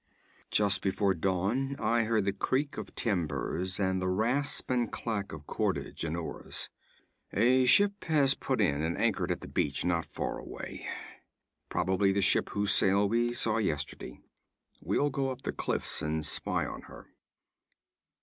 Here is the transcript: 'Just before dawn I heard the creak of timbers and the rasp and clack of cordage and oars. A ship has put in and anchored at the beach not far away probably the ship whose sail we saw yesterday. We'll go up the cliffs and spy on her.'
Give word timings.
'Just 0.49 0.81
before 0.81 1.13
dawn 1.13 1.75
I 1.77 2.05
heard 2.05 2.25
the 2.25 2.33
creak 2.33 2.75
of 2.75 2.95
timbers 2.95 3.79
and 3.79 4.01
the 4.01 4.07
rasp 4.09 4.71
and 4.71 4.91
clack 4.91 5.31
of 5.31 5.45
cordage 5.45 6.03
and 6.03 6.17
oars. 6.17 6.71
A 7.33 7.67
ship 7.67 8.05
has 8.05 8.33
put 8.33 8.59
in 8.59 8.81
and 8.81 8.97
anchored 8.97 9.31
at 9.31 9.41
the 9.41 9.47
beach 9.47 9.85
not 9.85 10.07
far 10.07 10.39
away 10.39 10.87
probably 11.69 12.11
the 12.11 12.19
ship 12.23 12.49
whose 12.49 12.71
sail 12.73 13.07
we 13.07 13.31
saw 13.33 13.57
yesterday. 13.57 14.17
We'll 14.81 15.11
go 15.11 15.29
up 15.29 15.43
the 15.43 15.51
cliffs 15.53 16.01
and 16.01 16.25
spy 16.25 16.65
on 16.65 16.81
her.' 16.87 17.05